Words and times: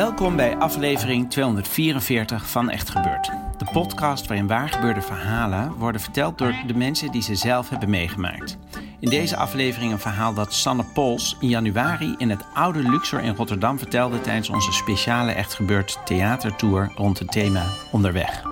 Welkom 0.00 0.36
bij 0.36 0.56
aflevering 0.56 1.30
244 1.30 2.50
van 2.50 2.70
Echt 2.70 2.90
Gebeurd. 2.90 3.30
De 3.58 3.64
podcast 3.72 4.26
waarin 4.26 4.46
waargebeurde 4.46 5.00
verhalen 5.00 5.72
worden 5.72 6.00
verteld 6.00 6.38
door 6.38 6.54
de 6.66 6.74
mensen 6.74 7.10
die 7.10 7.22
ze 7.22 7.34
zelf 7.34 7.68
hebben 7.68 7.90
meegemaakt. 7.90 8.58
In 9.00 9.10
deze 9.10 9.36
aflevering 9.36 9.92
een 9.92 9.98
verhaal 9.98 10.34
dat 10.34 10.54
Sanne 10.54 10.84
Pols 10.94 11.36
in 11.40 11.48
januari 11.48 12.14
in 12.18 12.30
het 12.30 12.44
oude 12.54 12.78
Luxor 12.78 13.20
in 13.20 13.34
Rotterdam 13.34 13.78
vertelde 13.78 14.20
tijdens 14.20 14.48
onze 14.48 14.72
speciale 14.72 15.32
Echt 15.32 15.54
Gebeurd 15.54 15.98
theatertour 16.04 16.92
rond 16.96 17.18
het 17.18 17.32
thema 17.32 17.66
Onderweg. 17.92 18.42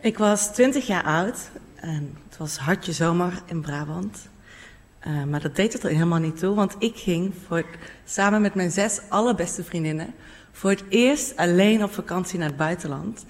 Ik 0.00 0.18
was 0.18 0.52
20 0.52 0.86
jaar 0.86 1.04
oud 1.04 1.50
en 1.76 2.16
het 2.36 2.48
was 2.48 2.56
hartje 2.56 2.92
zomer 2.92 3.42
in 3.46 3.60
Brabant. 3.60 4.28
Uh, 5.06 5.24
maar 5.24 5.40
dat 5.40 5.56
deed 5.56 5.72
het 5.72 5.82
er 5.82 5.90
helemaal 5.90 6.18
niet 6.18 6.38
toe, 6.38 6.54
want 6.54 6.74
ik 6.78 6.96
ging 6.96 7.34
voor, 7.46 7.64
samen 8.04 8.40
met 8.40 8.54
mijn 8.54 8.70
zes 8.70 9.00
allerbeste 9.08 9.64
vriendinnen 9.64 10.14
voor 10.52 10.70
het 10.70 10.84
eerst 10.88 11.36
alleen 11.36 11.84
op 11.84 11.92
vakantie 11.92 12.38
naar 12.38 12.48
het 12.48 12.56
buitenland. 12.56 13.24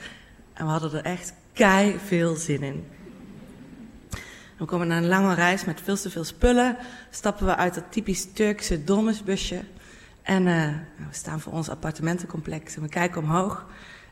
En 0.52 0.64
we 0.64 0.70
hadden 0.70 0.92
er 0.92 1.04
echt 1.04 1.32
kei 1.52 1.98
veel 2.06 2.34
zin 2.34 2.62
in. 2.62 2.84
We 4.56 4.64
komen 4.64 4.86
na 4.86 4.96
een 4.96 5.08
lange 5.08 5.34
reis 5.34 5.64
met 5.64 5.80
veel 5.84 5.96
te 5.96 6.10
veel 6.10 6.24
spullen, 6.24 6.76
stappen 7.10 7.46
we 7.46 7.56
uit 7.56 7.74
dat 7.74 7.84
typisch 7.90 8.32
Turkse 8.32 8.84
dolmesbusje. 8.84 9.60
En 10.22 10.46
uh, 10.46 10.68
we 10.96 11.04
staan 11.14 11.40
voor 11.40 11.52
ons 11.52 11.68
appartementencomplex 11.68 12.76
en 12.76 12.82
we 12.82 12.88
kijken 12.88 13.22
omhoog. 13.22 13.66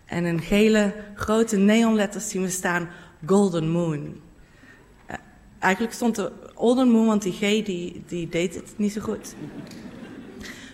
En 0.05 0.25
in 0.25 0.41
gele 0.41 0.95
grote 1.15 1.57
neonletters 1.57 2.29
zien 2.29 2.43
we 2.43 2.51
staan 2.51 2.89
Golden 3.27 3.71
Moon. 3.71 4.23
Eigenlijk 5.65 5.95
stond 5.95 6.31
Golden 6.55 6.89
Moon, 6.89 7.07
want 7.07 7.23
die 7.23 7.33
G 7.33 7.39
die, 7.65 8.03
die 8.07 8.29
deed 8.29 8.55
het 8.55 8.73
niet 8.77 8.93
zo 8.93 9.01
goed. 9.01 9.35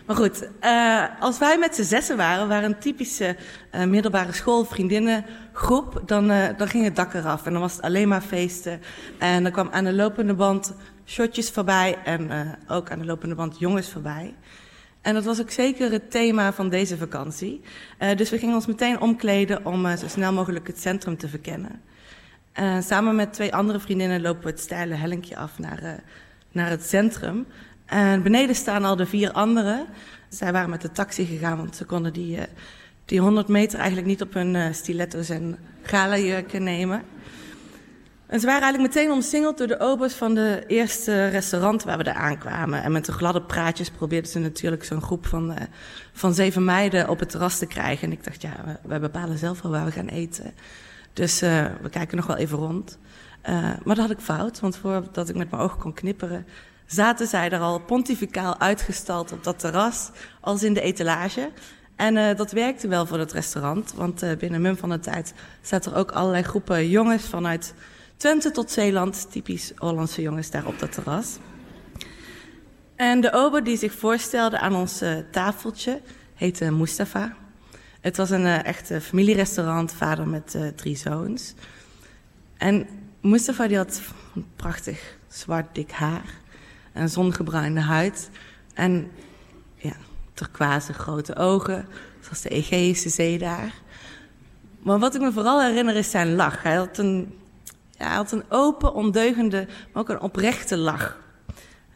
Maar 0.06 0.16
goed, 0.16 0.48
uh, 0.64 1.05
als 1.20 1.38
wij 1.38 1.58
met 1.58 1.74
z'n 1.74 1.83
zessen 1.83 2.16
waren, 2.16 2.48
waren 2.48 2.70
een 2.70 2.78
typische 2.78 3.36
uh, 3.74 3.84
middelbare 3.84 4.33
schoolvriendinnengroep, 4.33 6.02
dan, 6.06 6.30
uh, 6.30 6.48
dan 6.56 6.68
ging 6.68 6.84
het 6.84 6.96
dak 6.96 7.14
eraf. 7.14 7.46
En 7.46 7.52
dan 7.52 7.61
was 7.61 7.72
het 7.72 7.83
alleen 7.83 8.08
maar 8.08 8.20
feesten. 8.20 8.80
En 9.18 9.42
dan 9.42 9.52
kwam 9.52 9.68
aan 9.70 9.84
de 9.84 9.92
lopende 9.92 10.34
band 10.34 10.74
shotjes 11.06 11.50
voorbij 11.50 11.98
en 12.05 12.30
ook 12.68 12.91
aan 12.91 12.98
de 12.98 13.05
lopende 13.05 13.34
band 13.34 13.58
jongens 13.58 13.91
voorbij. 13.91 14.34
En 15.00 15.14
dat 15.14 15.24
was 15.24 15.41
ook 15.41 15.50
zeker 15.50 15.91
het 15.91 16.11
thema 16.11 16.52
van 16.52 16.68
deze 16.68 16.96
vakantie. 16.96 17.61
Dus 18.16 18.30
we 18.30 18.38
gingen 18.38 18.55
ons 18.55 18.66
meteen 18.66 19.00
omkleden 19.00 19.66
om 19.66 19.96
zo 19.96 20.08
snel 20.08 20.33
mogelijk 20.33 20.66
het 20.66 20.80
centrum 20.80 21.16
te 21.16 21.28
verkennen. 21.28 21.80
Uh, 22.59 22.81
samen 22.81 23.15
met 23.15 23.33
twee 23.33 23.55
andere 23.55 23.81
vriendinnen 23.81 24.20
lopen 24.20 24.43
we 24.43 24.51
het 24.51 24.61
steile 24.61 24.95
hellinkje 24.95 25.37
af 25.37 25.59
naar, 25.59 26.03
naar 26.53 26.70
het 26.70 26.87
centrum. 26.87 27.47
En 27.87 28.23
beneden 28.23 28.55
staan 28.55 28.84
al 28.84 28.97
de 28.97 29.07
vier 29.07 29.33
anderen. 29.33 29.87
Zij 30.29 30.53
waren 30.53 30.70
met 30.70 30.83
de 30.83 30.92
taxi 30.92 31.27
gegaan, 31.27 31.57
want 31.57 31.77
ze 31.77 31.84
konden 31.84 32.12
die, 32.12 32.39
die 33.05 33.20
100 33.20 33.48
meter 33.48 33.79
eigenlijk 33.79 34.07
niet 34.07 34.23
op 34.23 34.34
hun 34.34 34.75
stiletto's 34.75 35.29
en 35.29 35.59
galajurken 35.83 36.62
nemen. 36.62 37.03
En 38.31 38.41
ze 38.41 38.47
waren 38.47 38.62
eigenlijk 38.62 38.95
meteen 38.95 39.12
omsingeld 39.12 39.59
door 39.59 39.67
de 39.67 39.81
obers 39.81 40.14
van 40.14 40.35
de 40.35 40.64
eerste 40.67 41.29
restaurant 41.29 41.83
waar 41.83 41.98
we 41.98 42.05
daar 42.05 42.14
aankwamen. 42.14 42.83
En 42.83 42.92
met 42.92 43.05
de 43.05 43.12
gladde 43.12 43.42
praatjes 43.42 43.91
probeerden 43.91 44.31
ze 44.31 44.39
natuurlijk 44.39 44.85
zo'n 44.85 45.03
groep 45.03 45.27
van, 45.27 45.51
uh, 45.51 45.57
van 46.13 46.35
zeven 46.35 46.64
meiden 46.64 47.08
op 47.08 47.19
het 47.19 47.30
terras 47.30 47.58
te 47.58 47.67
krijgen. 47.67 48.07
En 48.07 48.13
ik 48.13 48.24
dacht, 48.24 48.42
ja, 48.42 48.79
we 48.83 48.98
bepalen 48.98 49.39
zelf 49.39 49.63
wel 49.63 49.73
waar 49.73 49.85
we 49.85 49.91
gaan 49.91 50.08
eten. 50.08 50.55
Dus 51.13 51.43
uh, 51.43 51.67
we 51.83 51.89
kijken 51.89 52.17
nog 52.17 52.27
wel 52.27 52.37
even 52.37 52.59
rond. 52.59 52.98
Uh, 53.48 53.55
maar 53.61 53.95
dat 53.95 53.98
had 53.98 54.11
ik 54.11 54.21
fout, 54.21 54.61
want 54.61 54.77
voordat 54.77 55.29
ik 55.29 55.37
met 55.37 55.51
mijn 55.51 55.63
ogen 55.63 55.79
kon 55.79 55.93
knipperen, 55.93 56.47
zaten 56.87 57.27
zij 57.27 57.51
er 57.51 57.61
al 57.61 57.81
pontificaal 57.81 58.59
uitgestald 58.59 59.33
op 59.33 59.45
dat 59.45 59.59
terras, 59.59 60.11
als 60.41 60.63
in 60.63 60.75
de 60.75 60.81
etalage. 60.81 61.51
En 61.97 62.17
uh, 62.17 62.37
dat 62.37 62.53
werkte 62.53 62.89
wel 62.89 63.07
voor 63.07 63.19
het 63.19 63.33
restaurant, 63.33 63.93
want 63.95 64.25
binnen 64.39 64.61
mum 64.61 64.77
van 64.77 64.91
de 64.91 65.01
tijd 65.01 65.35
zaten 65.63 65.93
er 65.93 65.98
ook 65.98 66.11
allerlei 66.11 66.43
groepen 66.43 66.89
jongens 66.89 67.25
vanuit 67.25 67.75
Twente 68.17 68.51
tot 68.51 68.71
Zeeland, 68.71 69.31
typisch 69.31 69.73
Hollandse 69.77 70.23
jongens 70.23 70.51
daar 70.51 70.67
op 70.67 70.79
dat 70.79 70.92
terras. 70.92 71.39
En 72.97 73.21
de 73.21 73.33
ober 73.33 73.65
die 73.65 73.77
zich 73.77 73.92
voorstelde 73.92 74.59
aan 74.59 74.75
ons 74.75 75.03
tafeltje 75.31 76.01
heette 76.35 76.71
Mustafa. 76.71 77.37
Het 78.00 78.16
was 78.16 78.30
een 78.30 78.46
echte 78.46 79.00
familierestaurant, 79.00 79.92
vader 79.92 80.28
met 80.28 80.55
uh, 80.56 80.68
drie 80.68 80.96
zoons. 80.96 81.55
En 82.56 82.86
Mustafa 83.20 83.68
die 83.68 83.77
had 83.77 84.00
een 84.34 84.46
prachtig 84.56 85.16
zwart 85.28 85.74
dik 85.74 85.90
haar, 85.90 86.34
een 86.92 87.08
zongebruinde 87.08 87.80
huid 87.80 88.30
en 88.74 89.11
ja, 89.74 89.96
turquoise 90.34 90.92
grote 90.92 91.36
ogen, 91.36 91.86
zoals 92.20 92.40
de 92.42 92.48
Egeïsche 92.48 93.08
zee 93.08 93.38
daar. 93.38 93.74
Maar 94.82 94.98
wat 94.98 95.14
ik 95.14 95.20
me 95.20 95.32
vooral 95.32 95.62
herinner 95.62 95.96
is 95.96 96.11
zijn 96.11 96.34
lach. 96.34 96.62
Hij 96.62 96.74
had 96.74 96.98
een 96.98 97.38
ja, 97.98 98.14
had 98.14 98.32
een 98.32 98.44
open, 98.48 98.94
ondeugende, 98.94 99.67
maar 99.92 100.02
ook 100.02 100.08
een 100.08 100.20
oprechte 100.20 100.77
lach. 100.77 101.18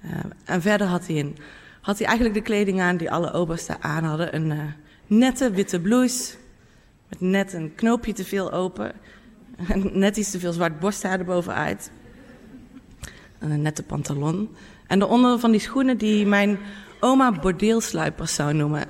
Uh, 0.04 0.10
en 0.44 0.62
verder 0.62 0.86
had 0.86 1.06
hij, 1.06 1.18
een, 1.18 1.36
had 1.80 1.98
hij 1.98 2.06
eigenlijk 2.06 2.36
de 2.36 2.42
kleding 2.42 2.80
aan 2.80 2.96
die 2.96 3.10
alle 3.10 3.32
obers 3.32 3.66
daar 3.66 3.80
aan 3.80 4.04
hadden. 4.04 4.34
Een 4.34 4.74
nette 5.06 5.50
witte 5.50 5.80
blouse, 5.80 6.34
met 7.08 7.20
net 7.20 7.52
een 7.52 7.74
knoopje 7.74 8.12
te 8.12 8.24
veel 8.24 8.52
open. 8.52 8.92
En 9.68 9.90
net 9.98 10.16
iets 10.16 10.30
te 10.30 10.38
veel 10.38 10.52
zwart 10.52 10.80
borsthaar 10.80 11.18
erbovenuit. 11.18 11.90
En 13.38 13.50
een 13.50 13.62
nette 13.62 13.82
pantalon. 13.82 14.56
En 14.86 14.98
daaronder 14.98 15.38
van 15.38 15.50
die 15.50 15.60
schoenen 15.60 15.98
die 15.98 16.26
mijn 16.26 16.58
oma 17.00 17.32
bordeelsluipers 17.32 18.34
zou 18.34 18.54
noemen. 18.54 18.86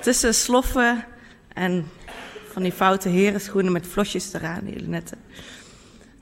Tussen 0.00 0.34
sloffen 0.34 1.04
en 1.52 1.86
van 2.52 2.62
die 2.62 2.72
foute 2.72 3.08
herenschoenen 3.08 3.72
met 3.72 3.86
vlosjes 3.86 4.32
eraan, 4.32 4.64
die 4.64 4.88
nette. 4.88 5.16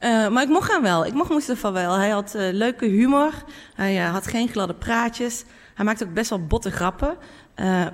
Uh, 0.01 0.29
maar 0.29 0.43
ik 0.43 0.49
mocht 0.49 0.73
hem 0.73 0.83
wel. 0.83 1.07
Ik 1.07 1.13
mocht 1.13 1.31
Mustafa 1.31 1.73
wel. 1.73 1.95
Hij 1.95 2.09
had 2.09 2.35
uh, 2.37 2.53
leuke 2.53 2.87
humor. 2.87 3.33
Hij 3.75 3.97
uh, 3.97 4.13
had 4.13 4.27
geen 4.27 4.49
gladde 4.49 4.75
praatjes. 4.75 5.45
Hij 5.75 5.85
maakte 5.85 6.05
ook 6.05 6.15
best 6.15 6.31
wel 6.31 6.47
botte 6.47 6.71
grappen. 6.71 7.17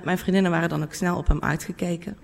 Mijn 0.03 0.17
vriendinnen 0.17 0.51
waren 0.51 0.69
dan 0.69 0.83
ook 0.83 0.93
snel 0.93 1.17
op 1.17 1.27
hem 1.27 1.41
uitgekeken. 1.41 2.17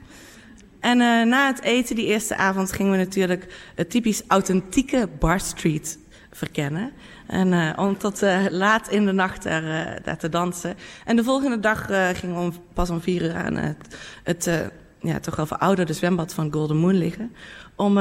En 0.80 0.98
na 1.30 1.48
het 1.48 1.62
eten, 1.62 1.96
die 1.96 2.06
eerste 2.06 2.36
avond, 2.36 2.72
gingen 2.72 2.92
we 2.92 2.98
natuurlijk 2.98 3.72
het 3.76 3.90
typisch 3.90 4.24
authentieke 4.28 5.10
Bar 5.20 5.40
Street 5.40 6.00
verkennen. 6.32 6.92
En 7.28 7.78
om 7.78 7.98
tot 7.98 8.22
laat 8.50 8.90
in 8.90 9.06
de 9.06 9.12
nacht 9.12 9.44
daar, 9.44 10.18
te 10.18 10.30
dansen. 10.30 10.76
En 11.06 11.16
de 11.16 11.24
volgende 11.24 11.60
dag 11.60 11.86
gingen 12.20 12.46
we 12.46 12.52
pas 12.74 12.90
om 12.90 13.02
vier 13.02 13.22
uur 13.22 13.36
aan 13.36 13.56
het, 13.56 13.98
het 14.24 14.72
ja, 15.02 15.20
toch 15.20 15.36
wel 15.36 15.46
verouderde 15.46 15.94
zwembad 15.94 16.34
van 16.34 16.54
Golden 16.54 16.78
Moon 16.78 16.98
liggen. 16.98 17.36
Om 17.76 18.00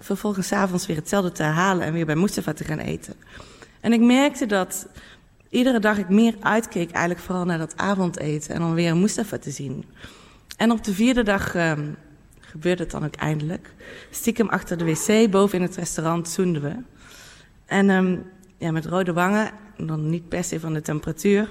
vervolgens 0.00 0.52
avonds 0.52 0.86
weer 0.86 0.96
hetzelfde 0.96 1.32
te 1.32 1.42
herhalen 1.42 1.86
en 1.86 1.92
weer 1.92 2.06
bij 2.06 2.16
Mustafa 2.16 2.52
te 2.52 2.64
gaan 2.64 2.78
eten. 2.78 3.14
En 3.80 3.92
ik 3.92 4.00
merkte 4.00 4.46
dat 4.46 4.86
iedere 5.50 5.78
dag 5.78 5.98
ik 5.98 6.08
meer 6.08 6.34
uitkeek 6.40 6.90
eigenlijk 6.90 7.24
vooral 7.24 7.44
naar 7.44 7.58
dat 7.58 7.76
avondeten 7.76 8.54
en 8.54 8.60
dan 8.60 8.74
weer 8.74 8.96
Mustafa 8.96 9.38
te 9.38 9.50
zien. 9.50 9.84
En 10.56 10.70
op 10.70 10.84
de 10.84 10.94
vierde 10.94 11.22
dag 11.22 11.54
um, 11.54 11.96
gebeurde 12.40 12.82
het 12.82 12.92
dan 12.92 13.04
ook 13.04 13.14
eindelijk. 13.14 13.74
Stiekem 14.10 14.48
achter 14.48 14.78
de 14.78 14.84
wc, 14.84 15.30
boven 15.30 15.58
in 15.58 15.64
het 15.64 15.76
restaurant, 15.76 16.28
zoenden 16.28 16.62
we. 16.62 16.74
En 17.66 17.90
um, 17.90 18.22
ja, 18.58 18.70
met 18.70 18.86
rode 18.86 19.12
wangen, 19.12 19.50
dan 19.76 20.10
niet 20.10 20.28
per 20.28 20.44
se 20.44 20.60
van 20.60 20.72
de 20.72 20.80
temperatuur, 20.80 21.48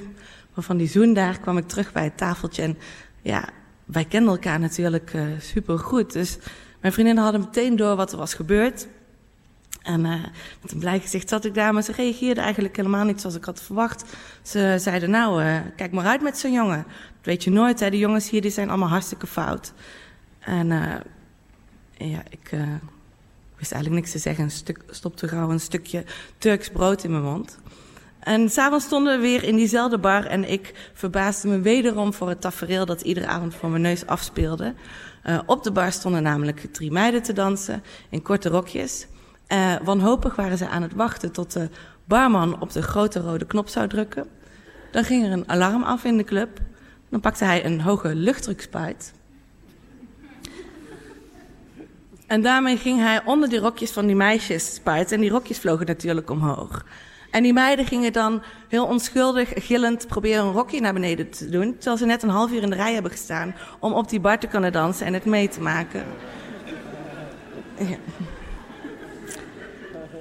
maar 0.54 0.64
van 0.64 0.78
die 0.78 0.88
zoen 0.88 1.14
daar 1.14 1.40
kwam 1.40 1.58
ik 1.58 1.68
terug 1.68 1.92
bij 1.92 2.04
het 2.04 2.18
tafeltje. 2.18 2.62
En 2.62 2.78
ja, 3.22 3.50
wij 3.86 4.06
kenden 4.06 4.34
elkaar 4.34 4.60
natuurlijk 4.60 5.14
uh, 5.14 5.24
super 5.40 5.80
goed. 5.80 6.14
Dus 6.14 6.38
mijn 6.82 6.94
vriendinnen 6.94 7.24
hadden 7.24 7.42
meteen 7.42 7.76
door 7.76 7.96
wat 7.96 8.12
er 8.12 8.18
was 8.18 8.34
gebeurd. 8.34 8.88
En 9.90 10.06
uh, 10.06 10.24
met 10.62 10.72
een 10.72 10.80
blij 10.80 11.00
gezicht 11.00 11.30
zat 11.30 11.46
ik 11.46 11.54
daar, 11.54 11.74
maar 11.74 11.84
ze 11.84 11.92
reageerden 11.92 12.44
eigenlijk 12.44 12.76
helemaal 12.76 13.06
niet 13.06 13.22
zoals 13.22 13.36
ik 13.36 13.44
had 13.44 13.62
verwacht. 13.62 14.04
Ze 14.42 14.76
zeiden, 14.80 15.10
nou, 15.10 15.44
uh, 15.44 15.58
kijk 15.76 15.92
maar 15.92 16.06
uit 16.06 16.22
met 16.22 16.38
zo'n 16.38 16.52
jongen. 16.52 16.86
Dat 16.88 17.26
weet 17.26 17.44
je 17.44 17.50
nooit, 17.50 17.80
hè. 17.80 17.90
De 17.90 17.98
jongens 17.98 18.30
hier 18.30 18.42
die 18.42 18.52
zijn 18.52 18.70
allemaal 18.70 18.90
hartstikke 18.90 19.28
fout. 19.28 19.74
En 20.40 20.70
uh, 20.72 20.96
ja, 21.98 22.24
ik 22.30 22.50
wist 23.56 23.72
eigenlijk 23.72 24.02
niks 24.02 24.12
te 24.12 24.18
zeggen. 24.18 24.44
Een 24.44 24.52
stuk, 24.52 24.84
stopte 24.90 25.28
gauw 25.28 25.50
een 25.50 25.60
stukje 25.60 26.04
Turks 26.38 26.70
brood 26.70 27.04
in 27.04 27.12
mijn 27.12 27.24
mond. 27.24 27.58
En 28.20 28.50
s'avonds 28.50 28.86
stonden 28.86 29.16
we 29.16 29.22
weer 29.22 29.44
in 29.44 29.56
diezelfde 29.56 29.98
bar 29.98 30.26
en 30.26 30.52
ik 30.52 30.92
verbaasde 30.94 31.48
me 31.48 31.60
wederom 31.60 32.14
voor 32.14 32.30
het 32.30 32.42
tafereel 32.42 32.86
dat 32.86 33.02
iedere 33.02 33.28
avond 33.28 33.56
voor 33.56 33.70
mijn 33.70 33.82
neus 33.82 34.06
afspeelde. 34.06 34.74
Op 35.46 35.64
de 35.64 35.72
bar 35.72 35.92
stonden 35.92 36.24
namelijk 36.24 36.68
drie 36.72 36.92
meiden 36.92 37.24
te 37.24 37.34
dansen 37.34 37.84
in 38.10 38.22
korte 38.22 38.50
rokjes. 38.50 39.08
Uh, 39.52 39.76
wanhopig 39.84 40.36
waren 40.36 40.58
ze 40.58 40.68
aan 40.68 40.82
het 40.82 40.94
wachten 40.94 41.32
tot 41.32 41.54
de 41.54 41.70
barman 42.06 42.62
op 42.62 42.72
de 42.72 42.82
grote 42.82 43.20
rode 43.20 43.46
knop 43.46 43.68
zou 43.68 43.88
drukken. 43.88 44.28
Dan 44.92 45.04
ging 45.04 45.26
er 45.26 45.32
een 45.32 45.50
alarm 45.50 45.84
af 45.84 46.04
in 46.04 46.18
de 46.18 46.24
club. 46.24 46.60
Dan 47.10 47.20
pakte 47.20 47.46
hij 47.46 47.66
een 47.66 47.82
hoge 47.82 48.16
luchtdrukspuit. 48.16 49.14
En 52.28 52.42
daarmee 52.42 52.78
ging 52.78 53.00
hij 53.00 53.22
onder 53.26 53.50
die 53.50 53.60
rokjes 53.60 53.92
van 53.92 54.06
die 54.06 54.16
meisjes 54.16 54.74
spuiten. 54.74 55.16
En 55.16 55.22
die 55.22 55.32
rokjes 55.32 55.60
vlogen 55.60 55.86
natuurlijk 55.86 56.30
omhoog. 56.30 56.86
En 57.32 57.44
die 57.44 57.54
meiden 57.54 57.86
gingen 57.86 58.14
dan 58.14 58.42
heel 58.68 58.86
onschuldig, 58.86 59.52
gillend 59.56 60.08
proberen 60.08 60.46
een 60.46 60.52
rokje 60.52 60.82
naar 60.82 60.94
beneden 60.94 61.30
te 61.30 61.50
doen. 61.50 61.74
Terwijl 61.74 61.98
ze 61.98 62.06
net 62.06 62.24
een 62.24 62.30
half 62.30 62.52
uur 62.52 62.62
in 62.62 62.70
de 62.70 62.76
rij 62.76 62.94
hebben 62.94 63.12
gestaan 63.12 63.56
om 63.80 63.94
op 63.94 64.10
die 64.10 64.20
bar 64.20 64.40
te 64.40 64.48
kunnen 64.48 64.72
dansen 64.72 65.06
en 65.06 65.14
het 65.14 65.26
mee 65.26 65.48
te 65.48 65.62
maken. 65.62 66.06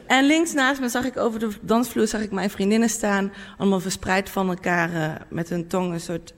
En 0.09 0.27
links 0.27 0.53
naast 0.53 0.81
me 0.81 0.89
zag 0.89 1.05
ik 1.05 1.17
over 1.17 1.39
de 1.39 1.51
dansvloer 1.61 2.07
zag 2.07 2.21
ik 2.21 2.31
mijn 2.31 2.51
vriendinnen 2.51 2.89
staan, 2.89 3.33
allemaal 3.59 3.81
verspreid 3.81 4.29
van 4.29 4.49
elkaar 4.49 4.93
uh, 4.93 5.13
met 5.29 5.49
hun 5.49 5.67
tong 5.67 5.93
een 5.93 6.01
soort 6.01 6.35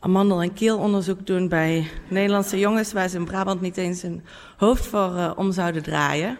amandel- 0.00 0.42
en 0.42 0.52
keelonderzoek 0.52 1.26
doen 1.26 1.48
bij 1.48 1.90
Nederlandse 2.08 2.58
jongens 2.58 2.92
waar 2.92 3.08
ze 3.08 3.16
in 3.16 3.24
Brabant 3.24 3.60
niet 3.60 3.76
eens 3.76 4.02
een 4.02 4.22
hoofd 4.56 4.86
voor 4.86 5.16
uh, 5.16 5.32
om 5.36 5.52
zouden 5.52 5.82
draaien. 5.82 6.38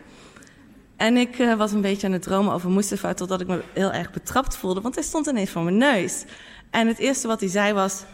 En 0.96 1.16
ik 1.16 1.38
uh, 1.38 1.54
was 1.54 1.72
een 1.72 1.80
beetje 1.80 2.06
aan 2.06 2.12
het 2.12 2.22
dromen 2.22 2.52
over 2.52 2.70
Mustafa 2.70 3.14
totdat 3.14 3.40
ik 3.40 3.46
me 3.46 3.62
heel 3.72 3.92
erg 3.92 4.10
betrapt 4.10 4.56
voelde, 4.56 4.80
want 4.80 4.94
hij 4.94 5.04
stond 5.04 5.26
ineens 5.26 5.50
voor 5.50 5.62
mijn 5.62 5.76
neus. 5.76 6.24
En 6.70 6.86
het 6.86 6.98
eerste 6.98 7.26
wat 7.26 7.40
hij 7.40 7.48
zei 7.48 7.72
was: 7.72 8.04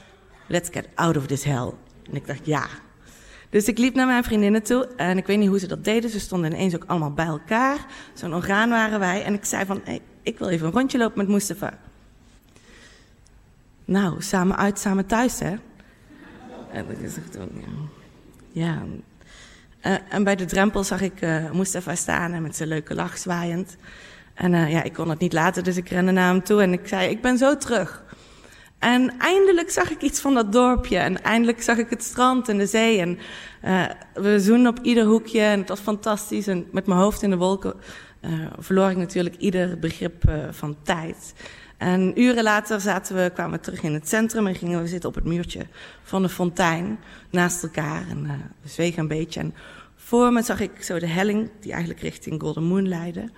Let's 0.47 0.69
get 0.73 0.88
out 0.94 1.17
of 1.17 1.26
this 1.26 1.44
hell. 1.44 1.73
En 2.11 2.15
ik 2.15 2.26
dacht 2.26 2.47
ja. 2.47 2.67
Dus 3.54 3.68
ik 3.68 3.78
liep 3.78 3.94
naar 3.94 4.06
mijn 4.06 4.24
vriendinnen 4.24 4.62
toe 4.62 4.88
en 4.96 5.16
ik 5.16 5.26
weet 5.26 5.38
niet 5.38 5.48
hoe 5.48 5.58
ze 5.58 5.66
dat 5.66 5.84
deden. 5.84 6.10
Ze 6.10 6.20
stonden 6.20 6.52
ineens 6.52 6.74
ook 6.74 6.84
allemaal 6.86 7.12
bij 7.12 7.26
elkaar. 7.26 7.86
Zo'n 8.14 8.34
orgaan 8.34 8.68
waren 8.68 8.98
wij. 8.98 9.24
En 9.24 9.34
ik 9.34 9.44
zei 9.44 9.64
van, 9.64 9.82
ik 10.22 10.38
wil 10.38 10.48
even 10.48 10.66
een 10.66 10.72
rondje 10.72 10.98
lopen 10.98 11.18
met 11.18 11.28
Mustafa. 11.28 11.78
Nou, 13.84 14.22
samen 14.22 14.56
uit, 14.56 14.78
samen 14.78 15.06
thuis, 15.06 15.38
hè? 15.38 15.54
En 16.70 16.90
ik 16.90 17.02
dacht, 17.02 17.36
ja. 18.52 18.82
Uh, 19.82 19.96
en 20.08 20.24
bij 20.24 20.36
de 20.36 20.44
drempel 20.44 20.84
zag 20.84 21.00
ik 21.00 21.22
uh, 21.22 21.50
Mustafa 21.50 21.94
staan 21.94 22.32
en 22.32 22.42
met 22.42 22.56
zijn 22.56 22.68
leuke 22.68 22.94
lach 22.94 23.18
zwaaiend. 23.18 23.76
En 24.34 24.52
uh, 24.52 24.72
ja, 24.72 24.82
ik 24.82 24.92
kon 24.92 25.08
het 25.08 25.18
niet 25.18 25.32
laten, 25.32 25.64
dus 25.64 25.76
ik 25.76 25.88
rende 25.88 26.12
naar 26.12 26.32
hem 26.32 26.42
toe 26.42 26.62
en 26.62 26.72
ik 26.72 26.88
zei, 26.88 27.10
ik 27.10 27.22
ben 27.22 27.38
zo 27.38 27.56
terug. 27.56 28.02
En 28.84 29.19
eindelijk 29.19 29.70
zag 29.70 29.90
ik 29.90 30.02
iets 30.02 30.20
van 30.20 30.34
dat 30.34 30.52
dorpje. 30.52 30.96
En 30.96 31.22
eindelijk 31.22 31.62
zag 31.62 31.76
ik 31.76 31.90
het 31.90 32.02
strand 32.02 32.48
en 32.48 32.58
de 32.58 32.66
zee. 32.66 33.00
En 33.00 33.19
uh, 33.64 33.84
we 34.14 34.40
zoenden 34.40 34.78
op 34.78 34.84
ieder 34.84 35.04
hoekje 35.04 35.40
en 35.40 35.58
het 35.58 35.69
was 35.69 35.81
fantastisch. 35.81 36.46
En 36.46 36.66
met 36.72 36.86
mijn 36.86 37.00
hoofd 37.00 37.22
in 37.22 37.31
de 37.31 37.36
wolken 37.36 37.75
uh, 38.20 38.31
verloor 38.58 38.90
ik 38.90 38.96
natuurlijk 38.96 39.36
ieder 39.36 39.78
begrip 39.78 40.28
uh, 40.28 40.34
van 40.50 40.76
tijd. 40.82 41.34
En 41.76 42.20
uren 42.20 42.42
later 42.42 42.81
zaten 42.81 43.16
we, 43.16 43.31
kwamen 43.34 43.52
we 43.52 43.64
terug 43.64 43.82
in 43.82 43.94
het 43.94 44.08
centrum 44.08 44.46
en 44.46 44.54
gingen 44.54 44.82
we 44.82 44.88
zitten 44.88 45.08
op 45.08 45.14
het 45.14 45.25
muurtje 45.25 45.66
van 46.02 46.22
de 46.22 46.28
fontein 46.28 46.98
naast 47.30 47.62
elkaar. 47.62 48.08
En 48.08 48.22
we 48.62 48.69
zwegen 48.69 48.98
een 48.98 49.08
beetje. 49.08 49.40
En 49.40 49.54
voor 49.96 50.32
me 50.32 50.42
zag 50.42 50.60
ik 50.60 50.82
zo 50.82 50.98
de 50.98 51.06
helling 51.06 51.50
die 51.60 51.72
eigenlijk 51.72 52.00
richting 52.00 52.40
Golden 52.40 52.64
Moon 52.64 52.88
leidde. 52.88 53.28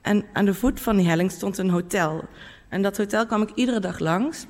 En 0.00 0.24
aan 0.32 0.44
de 0.44 0.54
voet 0.54 0.80
van 0.80 0.96
die 0.96 1.08
helling 1.08 1.30
stond 1.30 1.58
een 1.58 1.70
hotel. 1.70 2.24
En 2.68 2.82
dat 2.82 2.96
hotel 2.96 3.26
kwam 3.26 3.42
ik 3.42 3.50
iedere 3.54 3.80
dag 3.80 3.98
langs. 3.98 4.46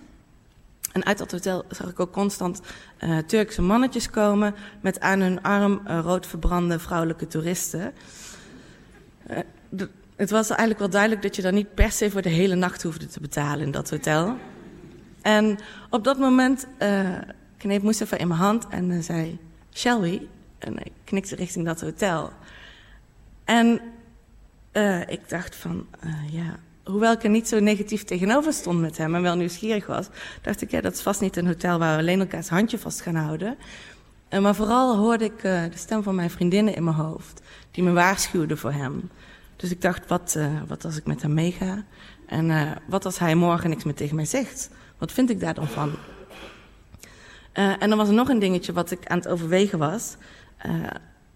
En 0.93 1.05
uit 1.05 1.19
dat 1.19 1.31
hotel 1.31 1.65
zag 1.71 1.91
ik 1.91 2.01
ook 2.01 2.13
constant 2.13 2.61
uh, 3.01 3.19
Turkse 3.19 3.63
mannetjes 3.63 4.11
komen 4.11 4.55
met 4.81 5.01
aan 5.01 5.21
hun 5.21 5.43
arm 5.43 5.81
uh, 5.87 6.01
rood 6.03 6.27
verbrande 6.27 6.79
vrouwelijke 6.79 7.27
toeristen. 7.27 7.93
De, 9.69 9.89
het 10.17 10.31
was 10.31 10.49
eigenlijk 10.49 10.79
wel 10.79 10.91
duidelijk 10.91 11.23
dat 11.23 11.37
je 11.37 11.43
dan 11.43 11.55
niet 11.55 11.75
per 11.75 11.91
se 11.91 12.11
voor 12.11 12.23
de 12.23 12.29
hele 12.29 12.55
nacht 12.55 12.83
hoefde 12.83 13.07
te 13.07 13.21
betalen 13.21 13.67
in 13.67 13.71
dat 13.71 13.91
hotel. 13.91 14.37
En 15.23 15.59
op 15.91 16.05
dat 16.05 16.19
moment 16.19 16.67
kneep 17.57 17.83
Mustafa 17.83 18.17
in 18.17 18.29
mijn 18.29 18.41
hand 18.41 18.69
en 18.69 19.03
zei: 19.03 19.39
Shall 19.73 20.01
we? 20.01 20.27
En 20.59 20.79
ik 20.79 20.93
knikte 21.05 21.35
richting 21.35 21.65
dat 21.65 21.81
hotel. 21.81 22.33
En 23.45 23.81
ik 25.07 25.29
dacht 25.29 25.57
van, 25.57 25.87
ja, 26.31 26.59
hoewel 26.85 27.13
ik 27.13 27.23
er 27.23 27.31
niet 27.31 27.49
zo 27.49 27.61
negatief 27.61 28.05
tegenover 28.05 28.53
stond 28.53 28.81
met 28.81 28.97
hem 28.97 29.15
en 29.15 29.23
wel 29.23 29.37
nieuwsgierig 29.37 29.87
was, 29.87 30.09
dacht 30.43 30.63
ik, 30.63 30.71
ja, 30.71 30.81
dat 30.81 30.93
is 30.93 31.01
vast 31.01 31.21
niet 31.21 31.37
een 31.37 31.47
hotel 31.47 31.79
waar 31.79 31.95
we 31.95 32.03
alleen 32.03 32.21
elkaars 32.21 32.49
handje 32.49 32.79
vast 32.79 33.01
gaan 33.01 33.15
houden. 33.15 33.57
Uh, 34.31 34.41
maar 34.41 34.55
vooral 34.55 34.97
hoorde 34.97 35.25
ik 35.25 35.45
uh, 35.45 35.63
de 35.63 35.79
stem 35.79 36.03
van 36.03 36.15
mijn 36.15 36.31
vriendinnen 36.31 36.75
in 36.75 36.85
mijn 36.85 36.97
hoofd, 36.97 37.43
die 37.71 37.85
me 37.85 37.93
waarschuwden 37.93 38.59
voor 38.59 38.73
hem. 38.73 39.11
Dus 39.57 39.71
ik 39.71 39.81
dacht, 39.81 40.09
wat, 40.09 40.35
uh, 40.37 40.47
wat 40.67 40.85
als 40.85 40.97
ik 40.97 41.07
met 41.07 41.23
hem 41.23 41.35
meega? 41.35 41.85
En 42.27 42.79
wat 42.87 43.05
als 43.05 43.19
hij 43.19 43.35
morgen 43.35 43.71
niks 43.71 43.85
meer 43.85 43.95
tegen 43.95 44.17
mij 44.17 44.25
zegt? 44.25 44.71
Wat 44.99 45.13
vind 45.13 45.31
ik 45.31 45.41
daar 45.41 45.55
dan 45.55 45.67
van? 45.67 45.93
en 47.53 47.89
dan 47.89 47.99
was 47.99 48.09
er 48.09 48.15
nog 48.15 48.29
een 48.29 48.39
dingetje 48.39 48.73
wat 48.73 48.91
ik 48.91 49.07
aan 49.07 49.19
het 49.19 49.29
overwegen 49.29 49.79
was. 49.79 50.17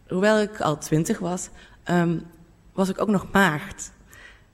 hoewel 0.08 0.40
ik 0.40 0.60
al 0.60 0.78
twintig 0.78 1.18
was, 1.18 1.48
um, 1.90 2.22
was 2.72 2.88
ik 2.88 3.00
ook 3.00 3.08
nog 3.08 3.26
maagd. 3.32 3.92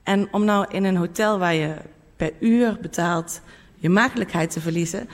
En 0.04 0.28
om 0.30 0.44
nou 0.44 0.66
in 0.68 0.84
een 0.84 0.96
hotel 0.96 1.38
waar 1.38 1.54
je 1.54 1.74
per 2.16 2.32
uur 2.40 2.78
betaalt 2.80 3.40
je 3.76 3.88
maagdelijkheid 3.88 4.50
te 4.50 4.60
verliezen, 4.60 5.08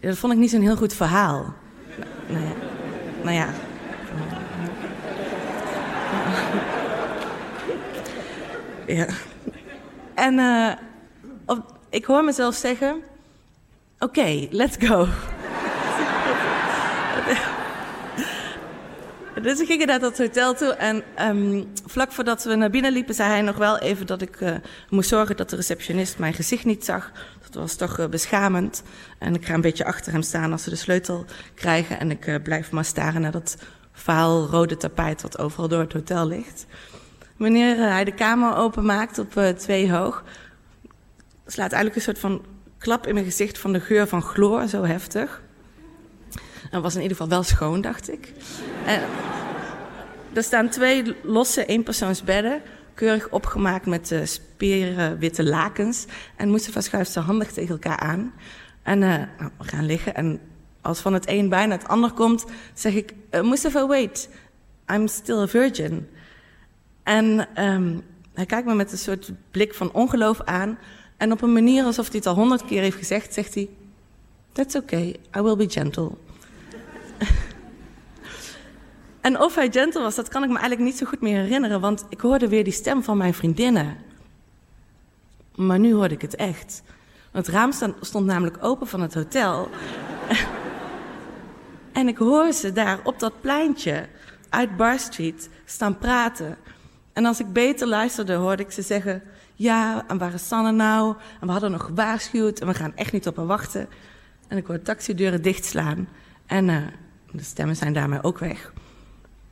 dat 0.00 0.18
vond 0.18 0.32
ik 0.32 0.38
niet 0.38 0.50
zo'n 0.50 0.60
heel 0.60 0.76
goed 0.76 0.94
verhaal. 0.94 1.54
Nou, 2.26 2.44
ja. 2.44 2.52
Nou 3.22 3.36
ja. 3.36 3.48
ja. 8.96 9.06
En 10.14 10.38
op, 11.46 11.78
ik 11.88 12.04
hoor 12.04 12.24
mezelf 12.24 12.54
zeggen: 12.54 13.02
Oké, 13.98 14.46
let's 14.50 14.76
go. 14.78 15.06
Dus 19.42 19.58
we 19.58 19.66
gingen 19.66 19.86
naar 19.86 19.98
dat 19.98 20.18
hotel 20.18 20.54
toe 20.54 20.68
en 20.68 21.02
um, 21.20 21.68
vlak 21.86 22.12
voordat 22.12 22.44
we 22.44 22.54
naar 22.54 22.70
binnen 22.70 22.92
liepen, 22.92 23.14
zei 23.14 23.30
hij 23.30 23.42
nog 23.42 23.56
wel 23.56 23.78
even 23.78 24.06
dat 24.06 24.22
ik 24.22 24.40
uh, 24.40 24.54
moest 24.90 25.08
zorgen 25.08 25.36
dat 25.36 25.50
de 25.50 25.56
receptionist 25.56 26.18
mijn 26.18 26.34
gezicht 26.34 26.64
niet 26.64 26.84
zag. 26.84 27.12
Dat 27.42 27.54
was 27.54 27.74
toch 27.74 27.98
uh, 27.98 28.06
beschamend. 28.06 28.82
En 29.18 29.34
ik 29.34 29.46
ga 29.46 29.54
een 29.54 29.60
beetje 29.60 29.84
achter 29.84 30.12
hem 30.12 30.22
staan 30.22 30.52
als 30.52 30.62
ze 30.62 30.70
de 30.70 30.76
sleutel 30.76 31.24
krijgen 31.54 32.00
en 32.00 32.10
ik 32.10 32.26
uh, 32.26 32.42
blijf 32.42 32.70
maar 32.70 32.84
staren 32.84 33.20
naar 33.20 33.32
dat 33.32 33.56
vaal 33.92 34.46
rode 34.46 34.76
tapijt 34.76 35.22
wat 35.22 35.38
overal 35.38 35.68
door 35.68 35.80
het 35.80 35.92
hotel 35.92 36.26
ligt. 36.26 36.66
Wanneer 37.36 37.76
hij 37.76 38.04
de 38.04 38.14
kamer 38.14 38.56
openmaakt 38.56 39.18
op 39.18 39.54
twee 39.56 39.92
hoog, 39.92 40.24
slaat 41.46 41.72
eigenlijk 41.72 41.96
een 41.96 42.02
soort 42.02 42.18
van 42.18 42.44
klap 42.78 43.06
in 43.06 43.14
mijn 43.14 43.26
gezicht 43.26 43.58
van 43.58 43.72
de 43.72 43.80
geur 43.80 44.06
van 44.06 44.22
chloor, 44.22 44.66
zo 44.66 44.84
heftig. 44.84 45.42
En 46.70 46.82
was 46.82 46.94
in 46.94 47.02
ieder 47.02 47.16
geval 47.16 47.32
wel 47.32 47.42
schoon, 47.42 47.80
dacht 47.80 48.12
ik. 48.12 48.32
En 48.86 49.00
er 50.36 50.42
staan 50.42 50.68
twee 50.68 51.14
losse 51.22 51.64
eenpersoonsbedden, 51.66 52.62
keurig 52.94 53.28
opgemaakt 53.28 53.86
met 53.86 54.10
uh, 54.58 55.12
witte 55.18 55.44
lakens. 55.44 56.06
En 56.36 56.50
Mustafa 56.50 56.80
schuift 56.80 57.10
ze 57.10 57.20
handig 57.20 57.52
tegen 57.52 57.70
elkaar 57.70 57.98
aan. 57.98 58.32
En 58.82 59.02
uh, 59.02 59.08
nou, 59.08 59.50
we 59.58 59.64
gaan 59.64 59.86
liggen. 59.86 60.14
En 60.14 60.40
als 60.80 61.00
van 61.00 61.12
het 61.12 61.28
een 61.28 61.48
bijna 61.48 61.72
het 61.72 61.88
ander 61.88 62.12
komt, 62.12 62.44
zeg 62.74 62.94
ik: 62.94 63.12
uh, 63.30 63.42
Mustafa, 63.42 63.86
wait, 63.86 64.28
I'm 64.92 65.08
still 65.08 65.38
a 65.38 65.46
virgin. 65.46 66.08
En 67.02 67.48
um, 67.64 68.02
hij 68.34 68.46
kijkt 68.46 68.66
me 68.66 68.74
met 68.74 68.92
een 68.92 68.98
soort 68.98 69.32
blik 69.50 69.74
van 69.74 69.92
ongeloof 69.92 70.42
aan. 70.42 70.78
En 71.16 71.32
op 71.32 71.42
een 71.42 71.52
manier 71.52 71.84
alsof 71.84 72.06
hij 72.06 72.16
het 72.16 72.26
al 72.26 72.34
honderd 72.34 72.64
keer 72.64 72.82
heeft 72.82 72.96
gezegd, 72.96 73.34
zegt 73.34 73.54
hij: 73.54 73.68
That's 74.52 74.74
okay, 74.74 75.16
I 75.36 75.40
will 75.40 75.56
be 75.56 75.70
gentle. 75.70 76.10
En 79.26 79.40
of 79.40 79.54
hij 79.54 79.70
gentle 79.70 80.02
was, 80.02 80.14
dat 80.14 80.28
kan 80.28 80.42
ik 80.42 80.48
me 80.48 80.58
eigenlijk 80.58 80.88
niet 80.88 80.98
zo 80.98 81.06
goed 81.06 81.20
meer 81.20 81.40
herinneren, 81.40 81.80
want 81.80 82.06
ik 82.08 82.20
hoorde 82.20 82.48
weer 82.48 82.64
die 82.64 82.72
stem 82.72 83.02
van 83.02 83.16
mijn 83.16 83.34
vriendinnen. 83.34 83.96
Maar 85.54 85.78
nu 85.78 85.94
hoorde 85.94 86.14
ik 86.14 86.22
het 86.22 86.34
echt. 86.34 86.82
Het 87.32 87.48
raam 87.48 87.72
stond 88.00 88.26
namelijk 88.26 88.56
open 88.60 88.86
van 88.86 89.00
het 89.00 89.14
hotel. 89.14 89.68
en 91.92 92.08
ik 92.08 92.18
hoor 92.18 92.52
ze 92.52 92.72
daar 92.72 93.00
op 93.04 93.18
dat 93.18 93.40
pleintje 93.40 94.08
uit 94.48 94.76
Bar 94.76 94.98
Street 94.98 95.50
staan 95.64 95.98
praten. 95.98 96.56
En 97.12 97.24
als 97.24 97.40
ik 97.40 97.52
beter 97.52 97.86
luisterde, 97.86 98.34
hoorde 98.34 98.62
ik 98.62 98.70
ze 98.70 98.82
zeggen: 98.82 99.22
Ja, 99.54 100.04
en 100.08 100.18
waar 100.18 100.34
is 100.34 100.48
Sanne 100.48 100.72
nou? 100.72 101.16
En 101.40 101.46
we 101.46 101.52
hadden 101.52 101.70
nog 101.70 101.84
gewaarschuwd 101.84 102.60
en 102.60 102.66
we 102.66 102.74
gaan 102.74 102.96
echt 102.96 103.12
niet 103.12 103.26
op 103.26 103.36
haar 103.36 103.46
wachten. 103.46 103.88
En 104.48 104.56
ik 104.56 104.66
hoor 104.66 104.82
taxideuren 104.82 105.42
dichtslaan. 105.42 106.08
En 106.46 106.68
uh, 106.68 106.76
de 107.30 107.42
stemmen 107.42 107.76
zijn 107.76 107.92
daarmee 107.92 108.22
ook 108.22 108.38
weg. 108.38 108.72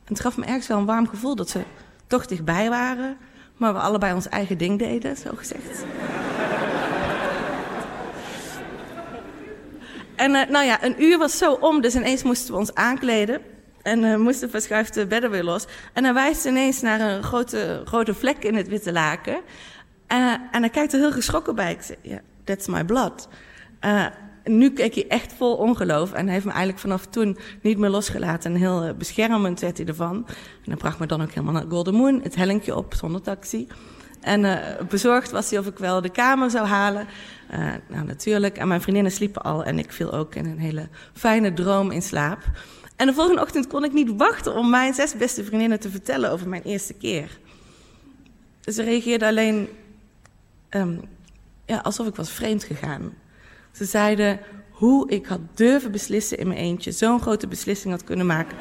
En 0.05 0.13
het 0.13 0.19
gaf 0.19 0.37
me 0.37 0.45
ergens 0.45 0.67
wel 0.67 0.77
een 0.77 0.85
warm 0.85 1.07
gevoel 1.07 1.35
dat 1.35 1.49
ze 1.49 1.61
toch 2.07 2.25
dichtbij 2.25 2.69
waren, 2.69 3.17
maar 3.57 3.73
we 3.73 3.79
allebei 3.79 4.13
ons 4.13 4.29
eigen 4.29 4.57
ding 4.57 4.79
deden, 4.79 5.17
zo 5.17 5.29
gezegd. 5.35 5.85
en 10.15 10.31
uh, 10.31 10.45
nou 10.49 10.65
ja, 10.65 10.83
een 10.83 11.03
uur 11.03 11.17
was 11.17 11.37
zo 11.37 11.53
om, 11.53 11.81
dus 11.81 11.95
ineens 11.95 12.23
moesten 12.23 12.53
we 12.53 12.59
ons 12.59 12.73
aankleden. 12.73 13.41
En 13.81 14.03
uh, 14.03 14.15
moesten 14.15 14.49
verschuift 14.49 14.93
de 14.93 15.05
bedden 15.05 15.31
weer 15.31 15.43
los. 15.43 15.65
En 15.93 16.03
hij 16.03 16.13
wijst 16.13 16.45
ineens 16.45 16.81
naar 16.81 16.99
een 16.99 17.23
grote 17.23 17.83
rode 17.83 18.13
vlek 18.13 18.43
in 18.43 18.55
het 18.55 18.67
witte 18.67 18.91
laken. 18.91 19.41
Uh, 20.11 20.33
en 20.51 20.61
hij 20.61 20.69
kijkt 20.69 20.93
er 20.93 20.99
heel 20.99 21.11
geschrokken 21.11 21.55
bij. 21.55 21.71
Ik 21.71 21.81
ja, 21.87 21.95
yeah, 22.01 22.19
that's 22.43 22.67
my 22.67 22.83
blood. 22.83 23.27
Nu 24.45 24.71
keek 24.71 24.95
hij 24.95 25.07
echt 25.07 25.33
vol 25.33 25.55
ongeloof. 25.55 26.13
En 26.13 26.23
hij 26.23 26.33
heeft 26.33 26.45
me 26.45 26.51
eigenlijk 26.51 26.81
vanaf 26.81 27.05
toen 27.05 27.37
niet 27.61 27.77
meer 27.77 27.89
losgelaten. 27.89 28.53
En 28.53 28.57
heel 28.57 28.83
eh, 28.83 28.93
beschermend 28.93 29.59
werd 29.59 29.77
hij 29.77 29.87
ervan. 29.87 30.15
En 30.27 30.35
hij 30.63 30.75
bracht 30.75 30.99
me 30.99 31.05
dan 31.05 31.21
ook 31.21 31.31
helemaal 31.31 31.53
naar 31.53 31.69
Golden 31.69 31.93
Moon, 31.93 32.19
het 32.23 32.35
hellinkje 32.35 32.75
op 32.75 32.93
zonder 32.93 33.21
taxi. 33.21 33.67
En 34.21 34.43
uh, 34.43 34.57
bezorgd 34.89 35.31
was 35.31 35.49
hij 35.49 35.59
of 35.59 35.67
ik 35.67 35.77
wel 35.77 36.01
de 36.01 36.09
kamer 36.09 36.49
zou 36.49 36.67
halen. 36.67 37.07
Uh, 37.53 37.73
nou, 37.89 38.05
natuurlijk. 38.05 38.57
En 38.57 38.67
mijn 38.67 38.81
vriendinnen 38.81 39.11
sliepen 39.11 39.41
al. 39.41 39.63
En 39.63 39.79
ik 39.79 39.91
viel 39.91 40.11
ook 40.11 40.35
in 40.35 40.45
een 40.45 40.59
hele 40.59 40.87
fijne 41.13 41.53
droom 41.53 41.91
in 41.91 42.01
slaap. 42.01 42.39
En 42.95 43.07
de 43.07 43.13
volgende 43.13 43.41
ochtend 43.41 43.67
kon 43.67 43.83
ik 43.83 43.93
niet 43.93 44.11
wachten 44.17 44.55
om 44.55 44.69
mijn 44.69 44.93
zes 44.93 45.15
beste 45.17 45.43
vriendinnen 45.43 45.79
te 45.79 45.89
vertellen 45.89 46.31
over 46.31 46.49
mijn 46.49 46.63
eerste 46.63 46.93
keer. 46.93 47.39
Ze 48.61 48.83
reageerden 48.83 49.27
alleen 49.27 49.69
um, 50.69 51.01
ja, 51.65 51.77
alsof 51.77 52.07
ik 52.07 52.15
was 52.15 52.31
vreemd 52.31 52.63
gegaan. 52.63 53.13
Ze 53.75 53.85
zeiden 53.85 54.39
hoe 54.71 55.09
ik 55.09 55.25
had 55.25 55.39
durven 55.53 55.91
beslissen 55.91 56.37
in 56.37 56.47
mijn 56.47 56.59
eentje, 56.59 56.91
zo'n 56.91 57.21
grote 57.21 57.47
beslissing 57.47 57.93
had 57.93 58.03
kunnen 58.03 58.25
maken. 58.25 58.57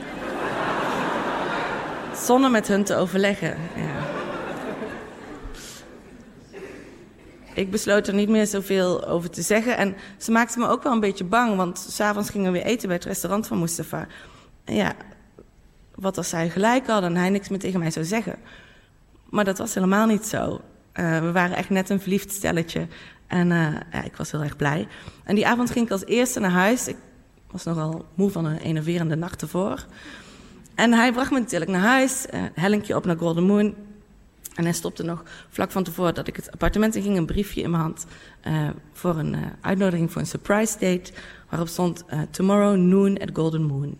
zonder 2.26 2.50
met 2.50 2.68
hun 2.68 2.84
te 2.84 2.96
overleggen. 2.96 3.56
Ja. 3.76 4.12
Ik 7.54 7.70
besloot 7.70 8.06
er 8.06 8.14
niet 8.14 8.28
meer 8.28 8.46
zoveel 8.46 9.06
over 9.06 9.30
te 9.30 9.42
zeggen. 9.42 9.76
En 9.76 9.96
ze 10.18 10.30
maakte 10.30 10.58
me 10.58 10.68
ook 10.68 10.82
wel 10.82 10.92
een 10.92 11.00
beetje 11.00 11.24
bang, 11.24 11.56
want 11.56 11.78
s'avonds 11.78 12.30
gingen 12.30 12.52
we 12.52 12.58
weer 12.58 12.66
eten 12.66 12.86
bij 12.86 12.96
het 12.96 13.06
restaurant 13.06 13.46
van 13.46 13.58
Mustafa. 13.58 14.06
En 14.64 14.74
ja, 14.74 14.92
wat 15.94 16.16
als 16.16 16.28
zij 16.28 16.50
gelijk 16.50 16.86
hadden 16.86 17.10
en 17.10 17.16
hij 17.16 17.30
niks 17.30 17.48
meer 17.48 17.58
tegen 17.58 17.80
mij 17.80 17.90
zou 17.90 18.04
zeggen. 18.04 18.36
Maar 19.30 19.44
dat 19.44 19.58
was 19.58 19.74
helemaal 19.74 20.06
niet 20.06 20.26
zo. 20.26 20.60
Uh, 20.94 21.18
we 21.20 21.32
waren 21.32 21.56
echt 21.56 21.70
net 21.70 21.90
een 21.90 22.00
verliefd 22.00 22.32
stelletje. 22.32 22.86
En 23.34 23.48
ja, 23.92 24.02
ik 24.04 24.16
was 24.16 24.30
heel 24.30 24.42
erg 24.42 24.56
blij. 24.56 24.88
En 25.24 25.34
die 25.34 25.46
avond 25.46 25.70
ging 25.70 25.84
ik 25.84 25.92
als 25.92 26.04
eerste 26.04 26.40
naar 26.40 26.50
huis. 26.50 26.88
Ik 26.88 26.96
was 27.50 27.64
nogal 27.64 28.04
moe 28.14 28.30
van 28.30 28.44
een 28.44 28.56
enerverende 28.56 29.16
nacht 29.16 29.42
ervoor. 29.42 29.86
En 30.74 30.92
hij 30.92 31.12
bracht 31.12 31.30
me 31.30 31.38
natuurlijk 31.38 31.70
naar 31.70 31.80
huis. 31.80 32.26
Uh, 32.56 32.96
op 32.96 33.04
naar 33.04 33.16
Golden 33.16 33.44
Moon. 33.44 33.74
En 34.54 34.64
hij 34.64 34.72
stopte 34.72 35.02
nog 35.02 35.22
vlak 35.48 35.70
van 35.70 35.82
tevoren 35.82 36.14
dat 36.14 36.28
ik 36.28 36.36
het 36.36 36.52
appartement 36.52 36.94
in 36.94 37.02
ging, 37.02 37.16
een 37.16 37.26
briefje 37.26 37.62
in 37.62 37.70
mijn 37.70 37.82
hand 37.82 38.06
uh, 38.46 38.68
voor 38.92 39.16
een 39.16 39.36
uitnodiging 39.60 40.12
voor 40.12 40.20
een 40.20 40.26
surprise 40.26 40.78
date, 40.78 41.12
waarop 41.48 41.68
stond 41.68 42.04
tomorrow 42.30 42.76
noon 42.76 43.18
at 43.18 43.30
Golden 43.32 43.62
Moon. 43.62 43.98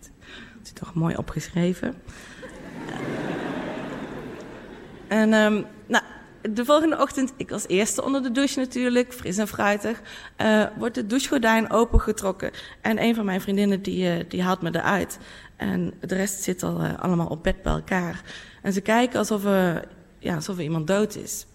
Dat 0.00 0.10
is 0.62 0.72
toch 0.72 0.94
mooi 0.94 1.16
opgeschreven. 1.16 1.94
en 5.08 5.32
um, 5.32 5.64
nou, 5.86 6.04
de 6.50 6.64
volgende 6.64 6.98
ochtend, 6.98 7.32
ik 7.36 7.52
als 7.52 7.66
eerste 7.68 8.04
onder 8.04 8.22
de 8.22 8.30
douche 8.30 8.58
natuurlijk, 8.58 9.12
fris 9.12 9.38
en 9.38 9.48
fruitig, 9.48 10.00
wordt 10.78 10.94
de 10.94 11.06
douchegordijn 11.06 11.70
opengetrokken 11.70 12.50
en 12.80 13.02
een 13.02 13.14
van 13.14 13.24
mijn 13.24 13.40
vriendinnen 13.40 13.82
die, 13.82 14.26
die 14.26 14.42
haalt 14.42 14.62
me 14.62 14.74
eruit. 14.74 15.18
En 15.56 15.94
de 16.00 16.14
rest 16.14 16.42
zit 16.42 16.62
al 16.62 16.82
allemaal 16.82 17.26
op 17.26 17.42
bed 17.42 17.62
bij 17.62 17.72
elkaar. 17.72 18.22
En 18.62 18.72
ze 18.72 18.80
kijken 18.80 19.18
alsof 19.18 19.42
ja, 20.18 20.34
alsof 20.34 20.56
er 20.56 20.62
iemand 20.62 20.86
dood 20.86 21.16
is. 21.16 21.46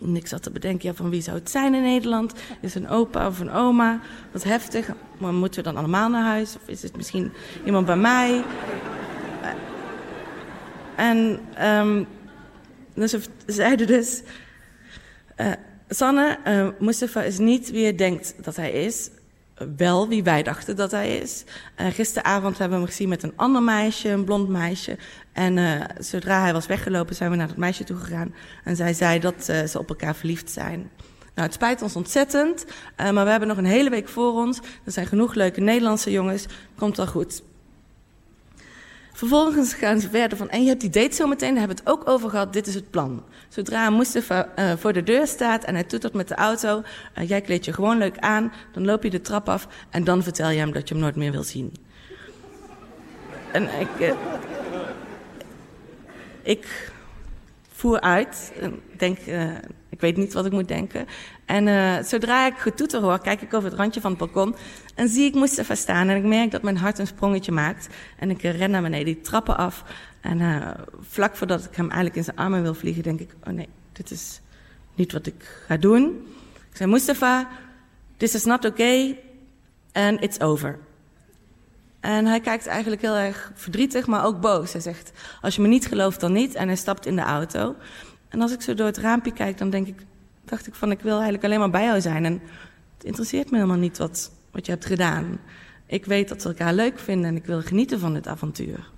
En 0.00 0.16
ik 0.16 0.26
zat 0.26 0.42
te 0.42 0.50
bedenken, 0.50 0.88
ja, 0.88 0.94
van 0.94 1.10
wie 1.10 1.20
zou 1.20 1.36
het 1.36 1.50
zijn 1.50 1.74
in 1.74 1.82
Nederland? 1.82 2.32
Is 2.60 2.74
het 2.74 2.82
een 2.82 2.88
opa 2.88 3.26
of 3.26 3.40
een 3.40 3.50
oma? 3.50 4.00
Wat 4.32 4.44
heftig. 4.44 4.88
Maar 5.18 5.32
moeten 5.32 5.62
we 5.62 5.70
dan 5.70 5.78
allemaal 5.78 6.08
naar 6.08 6.24
huis? 6.24 6.56
Of 6.56 6.68
is 6.68 6.82
het 6.82 6.96
misschien 6.96 7.32
iemand 7.64 7.86
bij 7.86 7.96
mij? 7.96 8.44
En 10.96 11.40
um, 11.62 12.06
dus 12.96 13.10
ze 13.10 13.20
zeiden 13.46 13.86
dus... 13.86 14.22
Uh, 15.40 15.52
Sanne, 15.88 16.38
uh, 16.46 16.68
Mustafa 16.78 17.22
is 17.22 17.38
niet 17.38 17.70
wie 17.70 17.84
je 17.84 17.94
denkt 17.94 18.34
dat 18.44 18.56
hij 18.56 18.70
is 18.70 19.10
wel 19.76 20.08
wie 20.08 20.22
wij 20.22 20.42
dachten 20.42 20.76
dat 20.76 20.90
hij 20.90 21.16
is. 21.16 21.44
Uh, 21.80 21.86
gisteravond 21.86 22.58
hebben 22.58 22.78
we 22.78 22.84
hem 22.84 22.92
gezien 22.92 23.08
met 23.08 23.22
een 23.22 23.32
ander 23.36 23.62
meisje, 23.62 24.08
een 24.08 24.24
blond 24.24 24.48
meisje. 24.48 24.98
En 25.32 25.86
zodra 25.98 26.40
hij 26.40 26.52
was 26.52 26.66
weggelopen, 26.66 27.14
zijn 27.14 27.30
we 27.30 27.36
naar 27.36 27.48
dat 27.48 27.56
meisje 27.56 27.84
toe 27.84 27.96
gegaan. 27.96 28.34
En 28.64 28.76
zij 28.76 28.92
zei 28.92 29.20
dat 29.20 29.44
ze 29.44 29.78
op 29.78 29.88
elkaar 29.88 30.14
verliefd 30.14 30.50
zijn. 30.50 30.90
Nou, 31.34 31.46
het 31.48 31.54
spijt 31.54 31.82
ons 31.82 31.96
ontzettend, 31.96 32.64
maar 32.96 33.24
we 33.24 33.30
hebben 33.30 33.48
nog 33.48 33.56
een 33.56 33.64
hele 33.64 33.90
week 33.90 34.08
voor 34.08 34.32
ons. 34.32 34.58
Er 34.84 34.92
zijn 34.92 35.06
genoeg 35.06 35.34
leuke 35.34 35.60
Nederlandse 35.60 36.10
jongens. 36.10 36.46
Komt 36.78 36.96
wel 36.96 37.06
goed. 37.06 37.42
Vervolgens 39.16 39.74
gaan 39.74 40.00
ze 40.00 40.08
verder 40.08 40.38
van, 40.38 40.50
en 40.50 40.62
je 40.62 40.68
hebt 40.68 40.80
die 40.80 40.90
date 40.90 41.14
zo 41.14 41.26
meteen, 41.26 41.48
daar 41.48 41.58
hebben 41.58 41.76
we 41.76 41.82
het 41.82 41.92
ook 41.92 42.08
over 42.08 42.30
gehad, 42.30 42.52
dit 42.52 42.66
is 42.66 42.74
het 42.74 42.90
plan. 42.90 43.24
Zodra 43.48 43.90
Mustafa 43.90 44.48
uh, 44.58 44.72
voor 44.76 44.92
de 44.92 45.02
deur 45.02 45.26
staat 45.26 45.64
en 45.64 45.74
hij 45.74 45.84
toetert 45.84 46.12
met 46.12 46.28
de 46.28 46.34
auto, 46.34 46.82
uh, 47.18 47.28
jij 47.28 47.40
kleed 47.40 47.64
je 47.64 47.72
gewoon 47.72 47.98
leuk 47.98 48.18
aan, 48.18 48.52
dan 48.72 48.84
loop 48.84 49.02
je 49.02 49.10
de 49.10 49.20
trap 49.20 49.48
af 49.48 49.68
en 49.90 50.04
dan 50.04 50.22
vertel 50.22 50.50
je 50.50 50.58
hem 50.58 50.72
dat 50.72 50.88
je 50.88 50.94
hem 50.94 51.02
nooit 51.02 51.16
meer 51.16 51.32
wil 51.32 51.42
zien. 51.42 51.72
En 53.52 53.62
ik, 53.80 53.88
uh, 54.00 54.12
ik 56.42 56.92
uit, 57.94 58.52
denk, 58.96 59.18
ik 59.88 60.00
weet 60.00 60.16
niet 60.16 60.32
wat 60.32 60.46
ik 60.46 60.52
moet 60.52 60.68
denken. 60.68 61.06
En 61.44 61.66
uh, 61.66 62.02
zodra 62.02 62.46
ik 62.46 62.56
getoeter 62.56 63.00
hoor, 63.00 63.20
kijk 63.20 63.42
ik 63.42 63.54
over 63.54 63.68
het 63.68 63.78
randje 63.78 64.00
van 64.00 64.10
het 64.10 64.18
balkon 64.18 64.54
en 64.94 65.08
zie 65.08 65.24
ik 65.24 65.34
Mustafa 65.34 65.74
staan. 65.74 66.08
En 66.08 66.16
ik 66.16 66.24
merk 66.24 66.50
dat 66.50 66.62
mijn 66.62 66.76
hart 66.76 66.98
een 66.98 67.06
sprongetje 67.06 67.52
maakt. 67.52 67.88
En 68.18 68.30
ik 68.30 68.42
ren 68.42 68.70
naar 68.70 68.82
beneden, 68.82 69.04
die 69.04 69.20
trappen 69.20 69.56
af. 69.56 69.84
En 70.20 70.74
vlak 71.00 71.36
voordat 71.36 71.64
ik 71.64 71.76
hem 71.76 71.86
eigenlijk 71.86 72.16
in 72.16 72.24
zijn 72.24 72.36
armen 72.36 72.62
wil 72.62 72.74
vliegen, 72.74 73.02
denk 73.02 73.20
ik: 73.20 73.30
Oh 73.44 73.52
nee, 73.52 73.68
dit 73.92 74.10
is 74.10 74.40
niet 74.94 75.12
wat 75.12 75.26
ik 75.26 75.62
ga 75.66 75.76
doen. 75.76 76.26
Ik 76.70 76.76
zei: 76.76 76.90
Mustafa, 76.90 77.48
this 78.16 78.34
is 78.34 78.44
not 78.44 78.64
okay 78.64 79.18
and 79.92 80.22
it's 80.22 80.40
over. 80.40 80.78
En 82.00 82.26
hij 82.26 82.40
kijkt 82.40 82.66
eigenlijk 82.66 83.02
heel 83.02 83.16
erg 83.16 83.52
verdrietig, 83.54 84.06
maar 84.06 84.24
ook 84.24 84.40
boos. 84.40 84.72
Hij 84.72 84.80
zegt: 84.80 85.12
Als 85.40 85.56
je 85.56 85.62
me 85.62 85.68
niet 85.68 85.86
gelooft, 85.86 86.20
dan 86.20 86.32
niet. 86.32 86.54
En 86.54 86.66
hij 86.66 86.76
stapt 86.76 87.06
in 87.06 87.16
de 87.16 87.22
auto. 87.22 87.74
En 88.28 88.40
als 88.40 88.52
ik 88.52 88.62
zo 88.62 88.74
door 88.74 88.86
het 88.86 88.96
raampje 88.96 89.32
kijk, 89.32 89.58
dan 89.58 89.70
denk 89.70 89.86
ik, 89.86 90.04
dacht 90.44 90.66
ik 90.66 90.74
van, 90.74 90.90
ik 90.90 91.00
wil 91.00 91.12
eigenlijk 91.12 91.44
alleen 91.44 91.58
maar 91.58 91.70
bij 91.70 91.84
jou 91.84 92.00
zijn. 92.00 92.24
En 92.24 92.40
het 92.96 93.04
interesseert 93.04 93.50
me 93.50 93.56
helemaal 93.56 93.78
niet 93.78 93.98
wat, 93.98 94.30
wat 94.50 94.66
je 94.66 94.72
hebt 94.72 94.86
gedaan. 94.86 95.38
Ik 95.86 96.04
weet 96.04 96.28
dat 96.28 96.42
we 96.42 96.48
elkaar 96.48 96.74
leuk 96.74 96.98
vinden 96.98 97.30
en 97.30 97.36
ik 97.36 97.44
wil 97.44 97.62
genieten 97.62 98.00
van 98.00 98.14
dit 98.14 98.26
avontuur. 98.26 98.90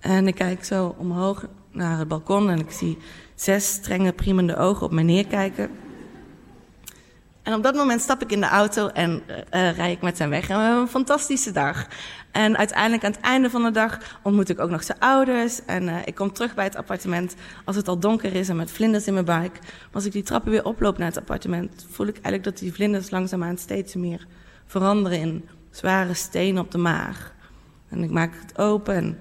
En 0.00 0.26
ik 0.26 0.34
kijk 0.34 0.64
zo 0.64 0.94
omhoog 0.98 1.46
naar 1.70 1.98
het 1.98 2.08
balkon 2.08 2.50
en 2.50 2.58
ik 2.58 2.70
zie 2.70 2.98
zes 3.34 3.66
strenge, 3.66 4.12
priemende 4.12 4.56
ogen 4.56 4.86
op 4.86 4.92
mij 4.92 5.02
neerkijken. 5.02 5.70
En 7.44 7.54
op 7.54 7.62
dat 7.62 7.74
moment 7.74 8.00
stap 8.00 8.22
ik 8.22 8.32
in 8.32 8.40
de 8.40 8.46
auto 8.46 8.88
en 8.88 9.22
uh, 9.28 9.76
rij 9.76 9.92
ik 9.92 10.00
met 10.00 10.16
zijn 10.16 10.30
weg. 10.30 10.48
En 10.48 10.56
we 10.56 10.62
hebben 10.62 10.82
een 10.82 10.88
fantastische 10.88 11.52
dag. 11.52 11.86
En 12.30 12.56
uiteindelijk 12.56 13.04
aan 13.04 13.10
het 13.10 13.20
einde 13.20 13.50
van 13.50 13.62
de 13.62 13.70
dag 13.70 14.18
ontmoet 14.22 14.48
ik 14.48 14.60
ook 14.60 14.70
nog 14.70 14.84
zijn 14.84 14.98
ouders. 14.98 15.64
En 15.64 15.82
uh, 15.82 15.96
ik 16.04 16.14
kom 16.14 16.32
terug 16.32 16.54
bij 16.54 16.64
het 16.64 16.76
appartement 16.76 17.34
als 17.64 17.76
het 17.76 17.88
al 17.88 17.98
donker 17.98 18.34
is 18.34 18.48
en 18.48 18.56
met 18.56 18.70
vlinders 18.70 19.06
in 19.06 19.12
mijn 19.12 19.24
buik. 19.24 19.52
Maar 19.62 19.90
als 19.92 20.04
ik 20.04 20.12
die 20.12 20.22
trappen 20.22 20.50
weer 20.50 20.64
oploop 20.64 20.98
naar 20.98 21.08
het 21.08 21.18
appartement, 21.18 21.86
voel 21.90 22.06
ik 22.06 22.14
eigenlijk 22.14 22.44
dat 22.44 22.58
die 22.58 22.72
vlinders 22.72 23.10
langzaamaan 23.10 23.58
steeds 23.58 23.94
meer 23.94 24.26
veranderen 24.66 25.18
in 25.18 25.48
zware 25.70 26.14
stenen 26.14 26.62
op 26.62 26.70
de 26.70 26.78
maag. 26.78 27.32
En 27.88 28.02
ik 28.02 28.10
maak 28.10 28.34
het 28.40 28.58
open, 28.58 28.94
en... 28.94 29.18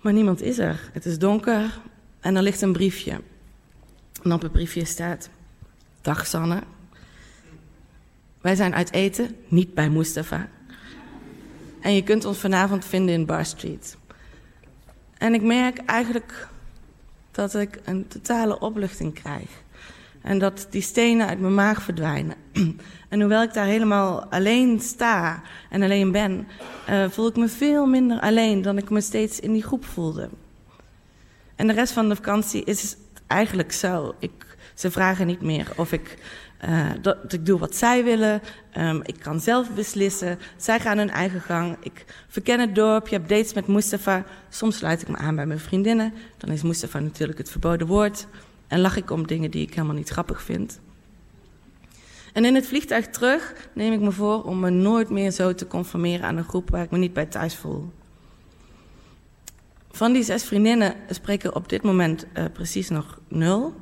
maar 0.00 0.12
niemand 0.12 0.42
is 0.42 0.58
er. 0.58 0.90
Het 0.92 1.06
is 1.06 1.18
donker 1.18 1.80
en 2.20 2.36
er 2.36 2.42
ligt 2.42 2.62
een 2.62 2.72
briefje. 2.72 3.20
En 4.22 4.32
op 4.32 4.42
het 4.42 4.52
briefje 4.52 4.84
staat: 4.84 5.28
Dag 6.00 6.26
Sanne. 6.26 6.62
Wij 8.44 8.54
zijn 8.54 8.74
uit 8.74 8.92
eten, 8.92 9.36
niet 9.48 9.74
bij 9.74 9.90
Mustafa. 9.90 10.48
En 11.80 11.94
je 11.94 12.02
kunt 12.02 12.24
ons 12.24 12.38
vanavond 12.38 12.84
vinden 12.84 13.14
in 13.14 13.26
Bar 13.26 13.44
Street. 13.44 13.96
En 15.18 15.34
ik 15.34 15.42
merk 15.42 15.78
eigenlijk 15.78 16.48
dat 17.30 17.54
ik 17.54 17.80
een 17.84 18.08
totale 18.08 18.58
opluchting 18.58 19.14
krijg. 19.14 19.48
En 20.22 20.38
dat 20.38 20.66
die 20.70 20.82
stenen 20.82 21.26
uit 21.26 21.40
mijn 21.40 21.54
maag 21.54 21.82
verdwijnen. 21.82 22.36
En 23.08 23.20
hoewel 23.20 23.42
ik 23.42 23.52
daar 23.52 23.66
helemaal 23.66 24.24
alleen 24.24 24.80
sta 24.80 25.42
en 25.70 25.82
alleen 25.82 26.12
ben, 26.12 26.46
uh, 26.90 27.10
voel 27.10 27.28
ik 27.28 27.36
me 27.36 27.48
veel 27.48 27.86
minder 27.86 28.20
alleen 28.20 28.62
dan 28.62 28.78
ik 28.78 28.90
me 28.90 29.00
steeds 29.00 29.40
in 29.40 29.52
die 29.52 29.62
groep 29.62 29.84
voelde. 29.84 30.28
En 31.56 31.66
de 31.66 31.72
rest 31.72 31.92
van 31.92 32.08
de 32.08 32.14
vakantie 32.14 32.64
is 32.64 32.96
eigenlijk 33.26 33.72
zo. 33.72 34.14
Ik, 34.18 34.56
ze 34.74 34.90
vragen 34.90 35.26
niet 35.26 35.40
meer 35.40 35.72
of 35.76 35.92
ik 35.92 36.18
uh, 36.68 36.90
dat, 37.00 37.32
ik 37.32 37.46
doe 37.46 37.58
wat 37.58 37.76
zij 37.76 38.04
willen. 38.04 38.42
Um, 38.78 39.00
ik 39.04 39.16
kan 39.20 39.40
zelf 39.40 39.70
beslissen. 39.70 40.38
Zij 40.56 40.80
gaan 40.80 40.98
hun 40.98 41.10
eigen 41.10 41.40
gang. 41.40 41.76
Ik 41.80 42.04
verken 42.28 42.60
het 42.60 42.74
dorp. 42.74 43.08
Je 43.08 43.16
hebt 43.16 43.28
dates 43.28 43.54
met 43.54 43.66
Mustafa. 43.66 44.24
Soms 44.48 44.76
sluit 44.76 45.02
ik 45.02 45.08
me 45.08 45.16
aan 45.16 45.34
bij 45.34 45.46
mijn 45.46 45.58
vriendinnen. 45.58 46.12
Dan 46.38 46.50
is 46.50 46.62
Mustafa 46.62 46.98
natuurlijk 46.98 47.38
het 47.38 47.50
verboden 47.50 47.86
woord. 47.86 48.26
En 48.68 48.80
lach 48.80 48.96
ik 48.96 49.10
om 49.10 49.26
dingen 49.26 49.50
die 49.50 49.62
ik 49.66 49.74
helemaal 49.74 49.96
niet 49.96 50.08
grappig 50.08 50.42
vind. 50.42 50.80
En 52.32 52.44
in 52.44 52.54
het 52.54 52.66
vliegtuig 52.66 53.08
terug 53.08 53.54
neem 53.72 53.92
ik 53.92 54.00
me 54.00 54.10
voor 54.10 54.42
om 54.42 54.60
me 54.60 54.70
nooit 54.70 55.10
meer 55.10 55.30
zo 55.30 55.54
te 55.54 55.66
conformeren 55.66 56.26
aan 56.26 56.36
een 56.36 56.44
groep 56.44 56.70
waar 56.70 56.82
ik 56.82 56.90
me 56.90 56.98
niet 56.98 57.12
bij 57.12 57.26
thuis 57.26 57.56
voel. 57.56 57.92
Van 59.90 60.12
die 60.12 60.22
zes 60.22 60.44
vriendinnen 60.44 60.94
spreken 61.10 61.54
op 61.54 61.68
dit 61.68 61.82
moment 61.82 62.26
uh, 62.38 62.44
precies 62.52 62.88
nog 62.88 63.18
nul. 63.28 63.74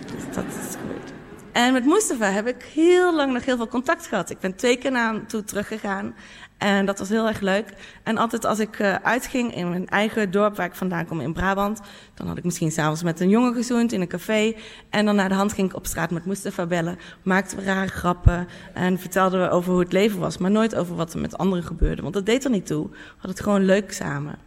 Dus 0.00 0.34
dat 0.34 0.44
is 0.44 0.74
goed. 0.74 1.15
En 1.56 1.72
met 1.72 1.84
Mustafa 1.84 2.30
heb 2.30 2.46
ik 2.46 2.70
heel 2.74 3.14
lang 3.14 3.32
nog 3.32 3.44
heel 3.44 3.56
veel 3.56 3.68
contact 3.68 4.06
gehad. 4.06 4.30
Ik 4.30 4.38
ben 4.38 4.54
twee 4.54 4.76
keer 4.76 4.90
naar 4.90 5.12
hem 5.12 5.26
toe 5.26 5.44
teruggegaan. 5.44 6.14
En 6.58 6.86
dat 6.86 6.98
was 6.98 7.08
heel 7.08 7.26
erg 7.26 7.40
leuk. 7.40 7.72
En 8.02 8.18
altijd 8.18 8.44
als 8.44 8.58
ik 8.58 8.78
uh, 8.78 8.94
uitging 8.94 9.54
in 9.54 9.68
mijn 9.68 9.88
eigen 9.88 10.30
dorp 10.30 10.56
waar 10.56 10.66
ik 10.66 10.74
vandaan 10.74 11.06
kom 11.06 11.20
in 11.20 11.32
Brabant, 11.32 11.80
dan 12.14 12.26
had 12.26 12.38
ik 12.38 12.44
misschien 12.44 12.70
s'avonds 12.70 13.02
met 13.02 13.20
een 13.20 13.28
jongen 13.28 13.54
gezoend 13.54 13.92
in 13.92 14.00
een 14.00 14.08
café. 14.08 14.54
En 14.90 15.04
dan 15.04 15.16
naar 15.16 15.28
de 15.28 15.34
hand 15.34 15.52
ging 15.52 15.68
ik 15.70 15.76
op 15.76 15.86
straat 15.86 16.10
met 16.10 16.26
Mustafa 16.26 16.66
bellen. 16.66 16.98
Maakten 17.22 17.58
we 17.58 17.64
rare 17.64 17.88
grappen 17.88 18.48
en 18.74 18.98
vertelden 18.98 19.40
we 19.40 19.50
over 19.50 19.70
hoe 19.70 19.80
het 19.80 19.92
leven 19.92 20.18
was, 20.18 20.38
maar 20.38 20.50
nooit 20.50 20.74
over 20.74 20.96
wat 20.96 21.12
er 21.12 21.20
met 21.20 21.38
anderen 21.38 21.64
gebeurde. 21.64 22.02
Want 22.02 22.14
dat 22.14 22.26
deed 22.26 22.44
er 22.44 22.50
niet 22.50 22.66
toe. 22.66 22.88
We 22.90 22.98
hadden 23.08 23.30
het 23.30 23.40
gewoon 23.40 23.64
leuk 23.64 23.92
samen. 23.92 24.38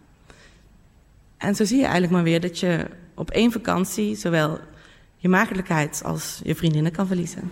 En 1.37 1.55
zo 1.55 1.65
zie 1.65 1.77
je 1.77 1.83
eigenlijk 1.83 2.13
maar 2.13 2.23
weer 2.23 2.41
dat 2.41 2.59
je 2.59 2.85
op 3.15 3.31
één 3.31 3.51
vakantie 3.51 4.15
zowel 4.15 4.59
je 5.21 5.29
maagdelijkheid 5.29 6.01
als 6.05 6.39
je 6.43 6.55
vriendinnen 6.55 6.91
kan 6.91 7.07
verliezen. 7.07 7.51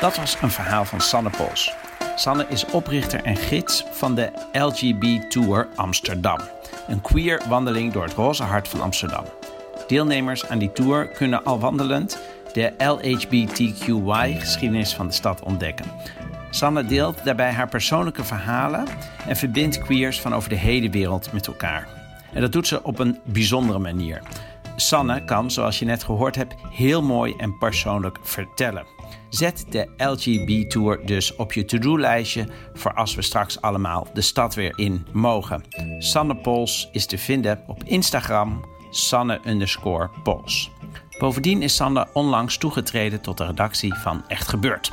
Dat 0.00 0.16
was 0.16 0.36
een 0.42 0.50
verhaal 0.50 0.84
van 0.84 1.00
Sanne 1.00 1.30
Pols. 1.30 1.74
Sanne 2.16 2.46
is 2.48 2.64
oprichter 2.64 3.24
en 3.24 3.36
gids 3.36 3.84
van 3.90 4.14
de 4.14 4.30
LGB 4.52 5.28
Tour 5.28 5.68
Amsterdam. 5.74 6.38
Een 6.88 7.00
queer 7.00 7.42
wandeling 7.48 7.92
door 7.92 8.02
het 8.02 8.12
roze 8.12 8.42
hart 8.42 8.68
van 8.68 8.80
Amsterdam. 8.80 9.24
Deelnemers 9.86 10.46
aan 10.46 10.58
die 10.58 10.72
tour 10.72 11.08
kunnen 11.08 11.44
al 11.44 11.58
wandelend 11.58 12.18
de 12.52 12.72
LHBTQI-geschiedenis 12.78 14.94
van 14.94 15.06
de 15.06 15.12
stad 15.12 15.42
ontdekken. 15.42 15.86
Sanne 16.50 16.84
deelt 16.84 17.24
daarbij 17.24 17.52
haar 17.52 17.68
persoonlijke 17.68 18.24
verhalen 18.24 18.86
en 19.26 19.36
verbindt 19.36 19.78
queers 19.78 20.20
van 20.20 20.34
over 20.34 20.48
de 20.48 20.56
hele 20.56 20.90
wereld 20.90 21.32
met 21.32 21.46
elkaar. 21.46 21.88
En 22.32 22.40
dat 22.40 22.52
doet 22.52 22.66
ze 22.66 22.82
op 22.82 22.98
een 22.98 23.18
bijzondere 23.24 23.78
manier. 23.78 24.22
Sanne 24.76 25.24
kan, 25.24 25.50
zoals 25.50 25.78
je 25.78 25.84
net 25.84 26.04
gehoord 26.04 26.36
hebt, 26.36 26.54
heel 26.70 27.02
mooi 27.02 27.34
en 27.36 27.58
persoonlijk 27.58 28.18
vertellen. 28.22 28.86
Zet 29.28 29.66
de 29.68 29.88
LGB 29.96 30.70
Tour 30.70 31.06
dus 31.06 31.36
op 31.36 31.52
je 31.52 31.64
to-do-lijstje 31.64 32.46
voor 32.74 32.94
als 32.94 33.14
we 33.14 33.22
straks 33.22 33.60
allemaal 33.60 34.06
de 34.12 34.20
stad 34.20 34.54
weer 34.54 34.78
in 34.78 35.06
mogen. 35.12 35.62
Sanne 35.98 36.36
Pols 36.36 36.88
is 36.92 37.06
te 37.06 37.18
vinden 37.18 37.62
op 37.66 37.84
Instagram, 37.84 38.64
Sanne 38.90 39.40
Pols. 40.22 40.70
Bovendien 41.18 41.62
is 41.62 41.74
Sanne 41.74 42.06
onlangs 42.12 42.58
toegetreden 42.58 43.20
tot 43.20 43.38
de 43.38 43.46
redactie 43.46 43.94
van 43.94 44.24
Echt 44.28 44.48
Gebeurd. 44.48 44.90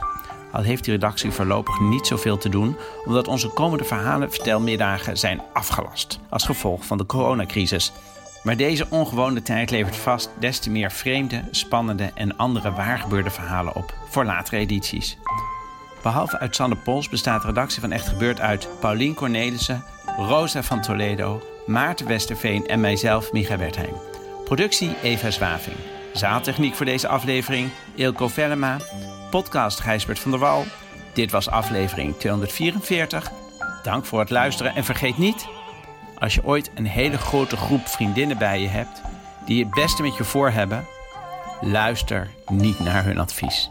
Al 0.55 0.63
heeft 0.63 0.83
die 0.83 0.93
redactie 0.93 1.31
voorlopig 1.31 1.79
niet 1.79 2.07
zoveel 2.07 2.37
te 2.37 2.49
doen, 2.49 2.77
omdat 3.05 3.27
onze 3.27 3.47
komende 3.49 3.83
verhalenvertelmiddagen 3.83 5.17
zijn 5.17 5.41
afgelast 5.53 6.19
als 6.29 6.43
gevolg 6.43 6.85
van 6.85 6.97
de 6.97 7.05
coronacrisis. 7.05 7.91
Maar 8.43 8.57
deze 8.57 8.87
ongewone 8.89 9.41
tijd 9.41 9.69
levert 9.71 9.95
vast 9.95 10.29
des 10.39 10.59
te 10.59 10.69
meer 10.69 10.91
vreemde, 10.91 11.43
spannende 11.51 12.11
en 12.13 12.37
andere 12.37 12.71
waargebeurde 12.71 13.29
verhalen 13.29 13.75
op 13.75 13.93
voor 14.09 14.25
latere 14.25 14.57
edities. 14.57 15.17
Behalve 16.01 16.39
uit 16.39 16.55
Sander 16.55 16.77
Pols 16.77 17.09
bestaat 17.09 17.41
de 17.41 17.47
redactie 17.47 17.81
van 17.81 17.91
Echt 17.91 18.07
Gebeurd 18.07 18.39
uit 18.39 18.67
Paulien 18.79 19.13
Cornelissen, 19.13 19.83
Rosa 20.17 20.63
van 20.63 20.81
Toledo, 20.81 21.41
Maarten 21.65 22.07
Westerveen 22.07 22.67
en 22.67 22.79
mijzelf, 22.79 23.31
Micha 23.31 23.57
Wertheim. 23.57 23.95
Productie 24.43 24.95
Eva 25.01 25.31
Zwaving. 25.31 25.77
Zaaltechniek 26.13 26.75
voor 26.75 26.85
deze 26.85 27.07
aflevering 27.07 27.69
Ilko 27.95 28.27
Vellema. 28.27 28.77
Podcast 29.35 29.79
Gijsbert 29.79 30.19
van 30.19 30.31
der 30.31 30.39
Wal. 30.39 30.63
Dit 31.13 31.31
was 31.31 31.49
aflevering 31.49 32.17
244. 32.17 33.31
Dank 33.83 34.05
voor 34.05 34.19
het 34.19 34.29
luisteren 34.29 34.75
en 34.75 34.83
vergeet 34.83 35.17
niet 35.17 35.47
als 36.17 36.35
je 36.35 36.45
ooit 36.45 36.71
een 36.75 36.85
hele 36.85 37.17
grote 37.17 37.57
groep 37.57 37.87
vriendinnen 37.87 38.37
bij 38.37 38.61
je 38.61 38.67
hebt 38.67 39.01
die 39.45 39.63
het 39.63 39.73
beste 39.73 40.01
met 40.01 40.15
je 40.17 40.23
voor 40.23 40.49
hebben, 40.49 40.85
luister 41.61 42.29
niet 42.47 42.79
naar 42.79 43.03
hun 43.03 43.17
advies. 43.17 43.69